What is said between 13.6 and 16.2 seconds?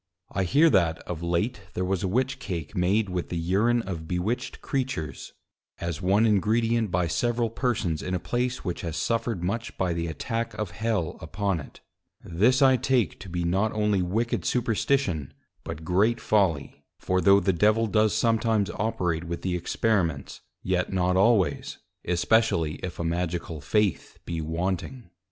only wicked Superstition, but great